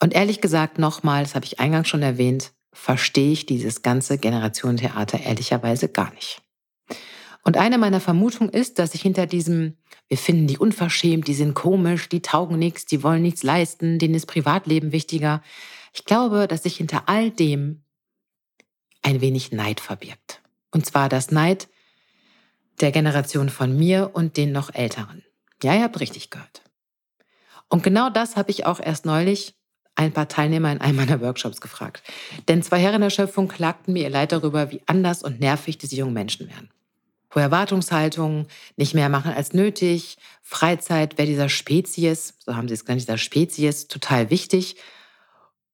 Und 0.00 0.14
ehrlich 0.14 0.40
gesagt, 0.40 0.78
nochmal, 0.78 1.22
das 1.22 1.34
habe 1.34 1.44
ich 1.44 1.60
eingangs 1.60 1.88
schon 1.88 2.02
erwähnt, 2.02 2.52
verstehe 2.72 3.32
ich 3.32 3.46
dieses 3.46 3.82
ganze 3.82 4.18
Generationentheater 4.18 5.20
ehrlicherweise 5.20 5.88
gar 5.88 6.12
nicht. 6.14 6.42
Und 7.42 7.56
eine 7.56 7.78
meiner 7.78 8.00
Vermutungen 8.00 8.52
ist, 8.52 8.78
dass 8.78 8.92
sich 8.92 9.02
hinter 9.02 9.26
diesem, 9.26 9.76
wir 10.08 10.18
finden 10.18 10.48
die 10.48 10.58
unverschämt, 10.58 11.28
die 11.28 11.34
sind 11.34 11.54
komisch, 11.54 12.08
die 12.08 12.20
taugen 12.20 12.58
nichts, 12.58 12.86
die 12.86 13.02
wollen 13.02 13.22
nichts 13.22 13.44
leisten, 13.44 13.98
denen 13.98 14.14
ist 14.14 14.26
Privatleben 14.26 14.90
wichtiger. 14.90 15.42
Ich 15.92 16.04
glaube, 16.04 16.48
dass 16.48 16.64
sich 16.64 16.76
hinter 16.76 17.04
all 17.06 17.30
dem 17.30 17.84
ein 19.02 19.20
wenig 19.20 19.52
Neid 19.52 19.78
verbirgt. 19.78 20.42
Und 20.72 20.84
zwar 20.84 21.08
das 21.08 21.30
Neid 21.30 21.68
der 22.80 22.92
Generation 22.92 23.48
von 23.48 23.76
mir 23.76 24.10
und 24.14 24.36
den 24.36 24.52
noch 24.52 24.74
älteren. 24.74 25.24
Ja, 25.62 25.74
ihr 25.74 25.82
habt 25.82 26.00
richtig 26.00 26.30
gehört. 26.30 26.62
Und 27.68 27.82
genau 27.82 28.10
das 28.10 28.36
habe 28.36 28.50
ich 28.50 28.66
auch 28.66 28.80
erst 28.80 29.06
neulich 29.06 29.54
ein 29.94 30.12
paar 30.12 30.28
Teilnehmer 30.28 30.70
in 30.70 30.80
einem 30.80 30.96
meiner 30.96 31.20
Workshops 31.20 31.60
gefragt. 31.60 32.02
Denn 32.48 32.62
zwei 32.62 32.78
Herren 32.78 33.00
der 33.00 33.10
Schöpfung 33.10 33.48
klagten 33.48 33.94
mir 33.94 34.04
ihr 34.04 34.10
Leid 34.10 34.32
darüber, 34.32 34.70
wie 34.70 34.82
anders 34.86 35.22
und 35.22 35.40
nervig 35.40 35.78
diese 35.78 35.96
jungen 35.96 36.12
Menschen 36.12 36.48
wären 36.48 36.70
hohe 37.36 37.42
Erwartungshaltungen, 37.42 38.46
nicht 38.76 38.94
mehr 38.94 39.08
machen 39.08 39.32
als 39.32 39.52
nötig, 39.52 40.16
Freizeit 40.42 41.18
wäre 41.18 41.28
dieser 41.28 41.48
Spezies, 41.48 42.34
so 42.38 42.56
haben 42.56 42.66
sie 42.66 42.74
es 42.74 42.84
genannt, 42.84 43.02
dieser 43.02 43.18
Spezies, 43.18 43.86
total 43.86 44.30
wichtig 44.30 44.76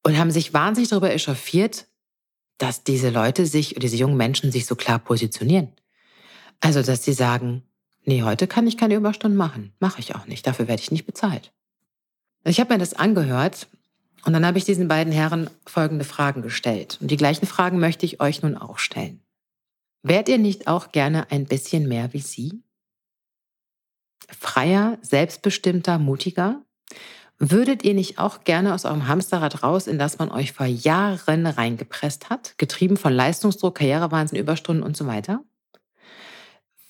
und 0.02 0.18
haben 0.18 0.30
sich 0.30 0.52
wahnsinnig 0.52 0.90
darüber 0.90 1.12
echauffiert, 1.12 1.87
dass 2.59 2.85
diese 2.85 3.11
Leute 3.11 3.47
sich, 3.47 3.76
diese 3.76 3.97
jungen 3.97 4.16
Menschen 4.16 4.52
sich 4.52 4.66
so 4.66 4.75
klar 4.75 4.99
positionieren. 4.99 5.73
Also, 6.62 6.81
dass 6.81 7.04
sie 7.04 7.12
sagen, 7.12 7.64
nee, 8.04 8.23
heute 8.23 8.47
kann 8.47 8.69
ich 8.69 8.78
keine 8.78 8.95
Überstunden 8.95 9.37
machen, 9.37 9.73
mache 9.81 9.99
ich 9.99 10.14
auch 10.14 10.26
nicht, 10.26 10.47
dafür 10.47 10.69
werde 10.69 10.81
ich 10.81 10.92
nicht 10.92 11.07
bezahlt. 11.07 11.52
Ich 12.45 12.61
habe 12.61 12.73
mir 12.73 12.78
das 12.78 12.95
angehört 12.95 13.66
und 14.25 14.33
dann 14.33 14.47
habe 14.47 14.59
ich 14.59 14.64
diesen 14.64 14.87
beiden 14.87 15.12
Herren 15.12 15.50
folgende 15.66 16.04
Fragen 16.04 16.40
gestellt. 16.40 16.99
Und 17.00 17.11
die 17.11 17.16
gleichen 17.16 17.47
Fragen 17.47 17.81
möchte 17.81 18.07
ich 18.07 18.21
euch 18.21 18.42
nun 18.42 18.57
auch 18.57 18.78
stellen. 18.78 19.21
Wärt 20.04 20.28
ihr 20.28 20.38
nicht 20.38 20.69
auch 20.69 20.92
gerne 20.92 21.31
ein 21.33 21.47
bisschen 21.47 21.88
mehr 21.88 22.12
wie 22.12 22.21
sie? 22.21 22.62
Freier, 24.28 24.99
selbstbestimmter, 25.02 25.99
mutiger? 25.99 26.62
Würdet 27.38 27.85
ihr 27.85 27.95
nicht 27.95 28.19
auch 28.19 28.45
gerne 28.45 28.73
aus 28.73 28.85
eurem 28.85 29.09
Hamsterrad 29.09 29.64
raus, 29.64 29.88
in 29.88 29.99
das 29.99 30.19
man 30.19 30.31
euch 30.31 30.52
vor 30.52 30.66
Jahren 30.66 31.45
reingepresst 31.45 32.31
hat, 32.31 32.57
getrieben 32.57 32.97
von 32.97 33.12
Leistungsdruck, 33.12 33.76
Karrierewahnsinn, 33.76 34.38
Überstunden 34.38 34.85
und 34.85 34.97
so 34.97 35.09
weiter? 35.09 35.45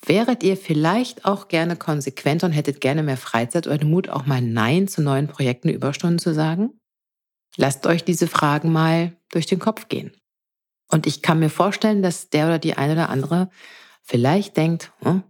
Wäret 0.04 0.42
ihr 0.42 0.56
vielleicht 0.56 1.24
auch 1.24 1.48
gerne 1.48 1.76
konsequenter 1.76 2.46
und 2.46 2.52
hättet 2.52 2.80
gerne 2.80 3.02
mehr 3.02 3.16
Freizeit 3.16 3.66
oder 3.66 3.78
den 3.78 3.90
Mut, 3.90 4.08
auch 4.08 4.26
mal 4.26 4.42
Nein 4.42 4.88
zu 4.88 5.00
neuen 5.00 5.28
Projekten, 5.28 5.68
Überstunden 5.68 6.18
zu 6.18 6.34
sagen? 6.34 6.80
Lasst 7.56 7.86
euch 7.86 8.02
diese 8.02 8.26
Fragen 8.26 8.72
mal 8.72 9.16
durch 9.30 9.46
den 9.46 9.60
Kopf 9.60 9.88
gehen. 9.88 10.12
Und 10.90 11.06
ich 11.06 11.22
kann 11.22 11.38
mir 11.38 11.50
vorstellen, 11.50 12.02
dass 12.02 12.30
der 12.30 12.46
oder 12.46 12.58
die 12.58 12.74
eine 12.74 12.94
oder 12.94 13.08
andere 13.10 13.50
vielleicht 14.02 14.56
denkt, 14.56 14.92
hm, 15.00 15.22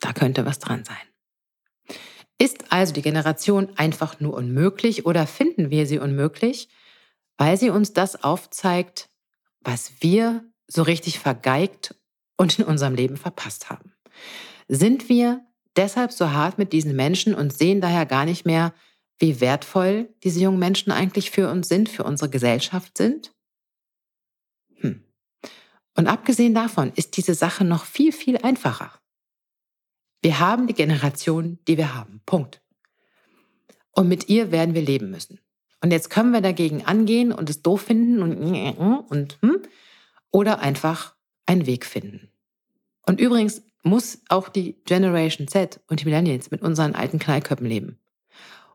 da 0.00 0.12
könnte 0.12 0.46
was 0.46 0.58
dran 0.58 0.84
sein. 0.84 1.96
Ist 2.38 2.72
also 2.72 2.92
die 2.92 3.02
Generation 3.02 3.76
einfach 3.76 4.20
nur 4.20 4.34
unmöglich 4.34 5.06
oder 5.06 5.26
finden 5.26 5.70
wir 5.70 5.86
sie 5.86 5.98
unmöglich, 5.98 6.68
weil 7.36 7.56
sie 7.56 7.70
uns 7.70 7.92
das 7.92 8.22
aufzeigt, 8.22 9.08
was 9.60 9.92
wir 10.00 10.44
so 10.66 10.82
richtig 10.82 11.18
vergeigt 11.18 11.94
und 12.36 12.58
in 12.58 12.64
unserem 12.64 12.94
Leben 12.94 13.16
verpasst 13.16 13.70
haben? 13.70 13.95
Sind 14.68 15.08
wir 15.08 15.44
deshalb 15.76 16.12
so 16.12 16.30
hart 16.30 16.58
mit 16.58 16.72
diesen 16.72 16.96
Menschen 16.96 17.34
und 17.34 17.52
sehen 17.52 17.80
daher 17.80 18.06
gar 18.06 18.24
nicht 18.24 18.46
mehr, 18.46 18.74
wie 19.18 19.40
wertvoll 19.40 20.14
diese 20.24 20.40
jungen 20.40 20.58
Menschen 20.58 20.92
eigentlich 20.92 21.30
für 21.30 21.50
uns 21.50 21.68
sind, 21.68 21.88
für 21.88 22.04
unsere 22.04 22.30
Gesellschaft 22.30 22.98
sind? 22.98 23.32
Und 25.96 26.06
abgesehen 26.06 26.54
davon 26.54 26.92
ist 26.94 27.16
diese 27.16 27.34
Sache 27.34 27.64
noch 27.64 27.86
viel, 27.86 28.12
viel 28.12 28.36
einfacher. 28.36 28.92
Wir 30.22 30.38
haben 30.40 30.66
die 30.66 30.74
Generation, 30.74 31.58
die 31.66 31.78
wir 31.78 31.94
haben. 31.94 32.20
Punkt. 32.26 32.60
Und 33.92 34.08
mit 34.08 34.28
ihr 34.28 34.52
werden 34.52 34.74
wir 34.74 34.82
leben 34.82 35.10
müssen. 35.10 35.40
Und 35.80 35.90
jetzt 35.90 36.10
können 36.10 36.32
wir 36.32 36.42
dagegen 36.42 36.84
angehen 36.84 37.32
und 37.32 37.48
es 37.48 37.62
doof 37.62 37.82
finden 37.82 38.22
und, 38.22 39.06
und 39.08 39.38
hm, 39.40 39.62
oder 40.30 40.60
einfach 40.60 41.14
einen 41.46 41.66
Weg 41.66 41.86
finden. 41.86 42.30
Und 43.06 43.20
übrigens 43.20 43.62
muss 43.86 44.18
auch 44.28 44.48
die 44.48 44.76
Generation 44.84 45.48
Z 45.48 45.80
und 45.88 46.00
die 46.00 46.04
Millennials 46.04 46.50
mit 46.50 46.60
unseren 46.60 46.94
alten 46.94 47.18
Knallköppen 47.18 47.66
leben. 47.66 47.98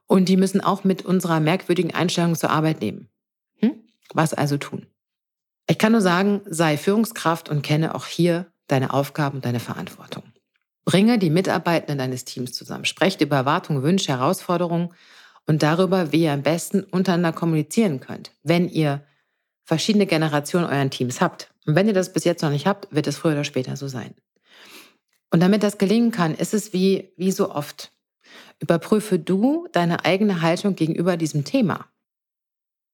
Und 0.08 0.27
die 0.27 0.38
müssen 0.38 0.62
auch 0.62 0.84
mit 0.84 1.06
unserer 1.06 1.39
merkwürdigen 1.39 1.94
Einstellung 1.94 2.36
zur 2.36 2.50
Arbeit 2.50 2.82
leben. 2.82 3.10
Hm? 3.60 3.75
Was 4.13 4.34
also 4.34 4.58
tun? 4.58 4.88
Ich 5.68 5.77
kann 5.77 5.91
nur 5.91 6.01
sagen, 6.01 6.41
sei 6.46 6.77
Führungskraft 6.77 7.50
und 7.50 7.62
kenne 7.62 7.96
auch 7.96 8.08
hier 8.08 8.51
deine 8.68 8.94
Aufgaben 8.94 9.38
und 9.38 9.46
deine 9.46 9.60
Verantwortung. 9.60 10.24
Bringe 10.84 11.20
die 11.20 11.30
Mitarbeitenden 11.30 11.98
deines 11.98 12.25
Teams 12.25 12.53
zusammen. 12.53 12.86
Sprecht 12.86 13.22
über 13.22 13.36
Erwartungen, 13.36 13.84
Wünsche, 13.84 14.12
Herausforderungen 14.12 14.89
und 15.46 15.63
darüber, 15.63 16.12
wie 16.12 16.24
ihr 16.24 16.34
am 16.34 16.41
besten 16.41 16.84
untereinander 16.84 17.38
kommunizieren 17.38 18.00
könnt, 18.00 18.32
wenn 18.44 18.68
ihr 18.68 19.03
verschiedene 19.63 20.08
Generationen 20.08 20.65
euren 20.65 20.89
Teams 20.89 21.22
habt. 21.22 21.53
Und 21.65 21.75
wenn 21.75 21.88
ihr 21.88 21.94
das 21.94 22.12
bis 22.12 22.24
jetzt 22.24 22.41
noch 22.41 22.50
nicht 22.50 22.65
habt, 22.65 22.94
wird 22.94 23.08
es 23.08 23.18
früher 23.18 23.34
oder 23.34 23.44
später 23.44 23.77
so 23.77 23.88
sein. 23.88 24.15
Und 25.32 25.40
damit 25.40 25.64
das 25.64 25.78
gelingen 25.78 26.12
kann, 26.12 26.36
ist 26.36 26.54
es 26.54 26.74
wie, 26.74 27.14
wie 27.18 27.32
so 27.32 27.52
oft. 27.52 27.92
Überprüfe 28.60 29.18
du 29.18 29.68
deine 29.72 30.06
eigene 30.06 30.42
Haltung 30.42 30.76
gegenüber 30.76 31.18
diesem 31.18 31.46
Thema. 31.46 31.88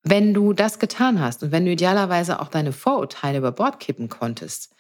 Wenn 0.04 0.34
du 0.34 0.54
das 0.54 0.80
getan 0.80 1.20
hast 1.20 1.44
und 1.44 1.52
wenn 1.52 1.66
du 1.66 1.72
idealerweise 1.72 2.40
auch 2.40 2.48
deine 2.48 2.72
Vorurteile 2.72 3.40
über 3.40 3.52
Bord 3.52 3.80
kippen 3.80 4.08
konntest, 4.08 4.74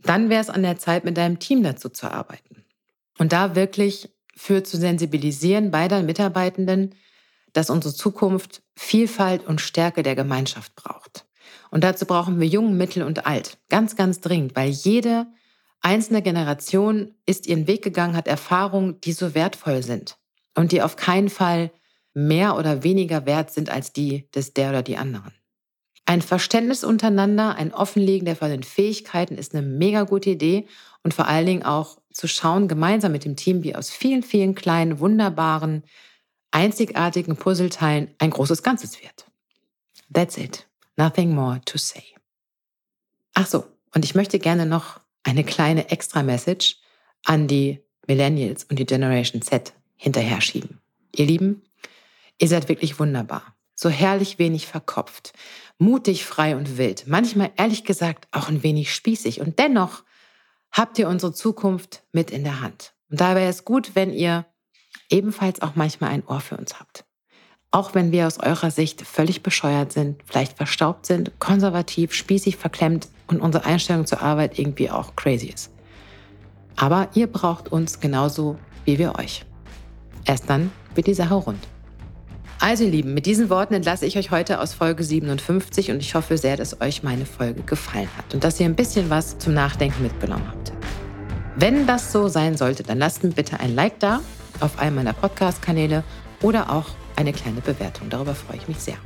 dann 0.00 0.30
wäre 0.30 0.40
es 0.40 0.50
an 0.50 0.62
der 0.62 0.78
Zeit, 0.78 1.04
mit 1.04 1.16
deinem 1.16 1.38
Team 1.38 1.62
dazu 1.62 1.88
zu 1.88 2.10
arbeiten. 2.10 2.64
Und 3.18 3.32
da 3.32 3.54
wirklich 3.54 4.10
für 4.36 4.62
zu 4.62 4.76
sensibilisieren 4.76 5.70
bei 5.70 5.88
deinen 5.88 6.06
Mitarbeitenden, 6.06 6.94
dass 7.52 7.70
unsere 7.70 7.94
Zukunft 7.94 8.62
Vielfalt 8.76 9.46
und 9.46 9.60
Stärke 9.60 10.02
der 10.02 10.14
Gemeinschaft 10.14 10.74
braucht. 10.74 11.26
Und 11.70 11.84
dazu 11.84 12.06
brauchen 12.06 12.40
wir 12.40 12.46
jung, 12.46 12.76
mittel 12.76 13.02
und 13.02 13.26
alt. 13.26 13.58
Ganz, 13.68 13.96
ganz 13.96 14.20
dringend, 14.20 14.56
weil 14.56 14.70
jede 14.70 15.26
einzelne 15.84 16.22
Generation 16.22 17.14
ist 17.26 17.46
ihren 17.46 17.66
Weg 17.66 17.82
gegangen, 17.82 18.16
hat 18.16 18.26
Erfahrungen, 18.26 19.00
die 19.02 19.12
so 19.12 19.34
wertvoll 19.34 19.82
sind 19.82 20.16
und 20.54 20.72
die 20.72 20.82
auf 20.82 20.96
keinen 20.96 21.28
Fall 21.28 21.70
mehr 22.14 22.56
oder 22.56 22.82
weniger 22.82 23.26
wert 23.26 23.52
sind 23.52 23.70
als 23.70 23.92
die 23.92 24.30
des 24.32 24.54
der 24.54 24.70
oder 24.70 24.82
die 24.82 24.96
anderen. 24.96 25.32
Ein 26.06 26.22
Verständnis 26.22 26.84
untereinander, 26.84 27.56
ein 27.56 27.72
Offenlegen 27.72 28.24
der 28.24 28.36
verschiedenen 28.36 28.62
Fähigkeiten 28.62 29.36
ist 29.36 29.54
eine 29.54 29.66
mega 29.66 30.02
gute 30.02 30.30
Idee 30.30 30.66
und 31.02 31.14
vor 31.14 31.28
allen 31.28 31.46
Dingen 31.46 31.62
auch 31.64 31.98
zu 32.12 32.28
schauen, 32.28 32.68
gemeinsam 32.68 33.12
mit 33.12 33.24
dem 33.24 33.36
Team, 33.36 33.62
wie 33.62 33.74
aus 33.74 33.90
vielen, 33.90 34.22
vielen 34.22 34.54
kleinen, 34.54 35.00
wunderbaren, 35.00 35.82
einzigartigen 36.50 37.36
Puzzleteilen 37.36 38.14
ein 38.18 38.30
großes 38.30 38.62
Ganzes 38.62 39.02
wird. 39.02 39.26
That's 40.12 40.36
it. 40.38 40.66
Nothing 40.96 41.34
more 41.34 41.60
to 41.64 41.78
say. 41.78 42.04
Ach 43.34 43.46
so, 43.46 43.64
und 43.94 44.04
ich 44.04 44.14
möchte 44.14 44.38
gerne 44.38 44.66
noch 44.66 45.00
eine 45.24 45.44
kleine 45.44 45.90
Extra-Message 45.90 46.78
an 47.24 47.48
die 47.48 47.80
Millennials 48.06 48.64
und 48.64 48.78
die 48.78 48.86
Generation 48.86 49.42
Z 49.42 49.72
hinterher 49.96 50.40
schieben. 50.40 50.80
Ihr 51.14 51.26
Lieben, 51.26 51.62
ihr 52.38 52.48
seid 52.48 52.68
wirklich 52.68 52.98
wunderbar. 52.98 53.56
So 53.74 53.88
herrlich 53.88 54.38
wenig 54.38 54.66
verkopft, 54.66 55.32
mutig, 55.78 56.24
frei 56.24 56.56
und 56.56 56.78
wild. 56.78 57.06
Manchmal 57.08 57.50
ehrlich 57.56 57.84
gesagt 57.84 58.28
auch 58.30 58.48
ein 58.48 58.62
wenig 58.62 58.94
spießig. 58.94 59.40
Und 59.40 59.58
dennoch 59.58 60.04
habt 60.70 60.98
ihr 60.98 61.08
unsere 61.08 61.32
Zukunft 61.32 62.04
mit 62.12 62.30
in 62.30 62.44
der 62.44 62.60
Hand. 62.60 62.94
Und 63.10 63.20
da 63.20 63.34
wäre 63.34 63.48
es 63.48 63.64
gut, 63.64 63.94
wenn 63.94 64.12
ihr 64.12 64.46
ebenfalls 65.10 65.60
auch 65.62 65.74
manchmal 65.74 66.10
ein 66.10 66.26
Ohr 66.26 66.40
für 66.40 66.56
uns 66.56 66.78
habt. 66.78 67.04
Auch 67.74 67.92
wenn 67.92 68.12
wir 68.12 68.28
aus 68.28 68.38
eurer 68.38 68.70
Sicht 68.70 69.02
völlig 69.02 69.42
bescheuert 69.42 69.92
sind, 69.92 70.22
vielleicht 70.26 70.56
verstaubt 70.56 71.06
sind, 71.06 71.32
konservativ, 71.40 72.12
spießig, 72.12 72.56
verklemmt 72.56 73.08
und 73.26 73.40
unsere 73.40 73.64
Einstellung 73.64 74.06
zur 74.06 74.22
Arbeit 74.22 74.60
irgendwie 74.60 74.90
auch 74.90 75.16
crazy 75.16 75.48
ist. 75.48 75.72
Aber 76.76 77.08
ihr 77.14 77.26
braucht 77.26 77.72
uns 77.72 77.98
genauso 77.98 78.58
wie 78.84 79.00
wir 79.00 79.18
euch. 79.18 79.44
Erst 80.24 80.48
dann 80.48 80.70
wird 80.94 81.08
die 81.08 81.14
Sache 81.14 81.34
rund. 81.34 81.58
Also 82.60 82.84
ihr 82.84 82.90
Lieben, 82.90 83.12
mit 83.12 83.26
diesen 83.26 83.50
Worten 83.50 83.74
entlasse 83.74 84.06
ich 84.06 84.16
euch 84.16 84.30
heute 84.30 84.60
aus 84.60 84.72
Folge 84.72 85.02
57 85.02 85.90
und 85.90 85.98
ich 85.98 86.14
hoffe 86.14 86.38
sehr, 86.38 86.56
dass 86.56 86.80
euch 86.80 87.02
meine 87.02 87.26
Folge 87.26 87.62
gefallen 87.62 88.08
hat 88.16 88.34
und 88.34 88.44
dass 88.44 88.60
ihr 88.60 88.66
ein 88.66 88.76
bisschen 88.76 89.10
was 89.10 89.36
zum 89.38 89.52
Nachdenken 89.52 90.00
mitgenommen 90.04 90.46
habt. 90.46 90.72
Wenn 91.56 91.88
das 91.88 92.12
so 92.12 92.28
sein 92.28 92.56
sollte, 92.56 92.84
dann 92.84 92.98
lasst 93.00 93.24
mir 93.24 93.30
bitte 93.30 93.58
ein 93.58 93.74
Like 93.74 93.98
da 93.98 94.20
auf 94.60 94.78
einem 94.78 94.94
meiner 94.94 95.12
Podcast-Kanäle 95.12 96.04
oder 96.40 96.70
auch 96.70 96.86
eine 97.16 97.32
kleine 97.32 97.60
Bewertung. 97.60 98.10
Darüber 98.10 98.34
freue 98.34 98.56
ich 98.56 98.68
mich 98.68 98.78
sehr. 98.78 98.96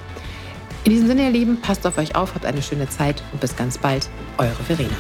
In 0.83 0.91
diesem 0.91 1.09
Sinne, 1.09 1.25
ihr 1.25 1.31
Lieben, 1.31 1.61
passt 1.61 1.87
auf 1.87 1.99
euch 1.99 2.17
auf, 2.17 2.35
habt 2.35 2.45
eine 2.45 2.63
schöne 2.63 2.89
Zeit 2.89 3.23
und 3.33 3.41
bis 3.41 3.55
ganz 3.55 3.79
bald, 3.79 4.09
eure 4.39 4.65
Verena. 4.65 4.97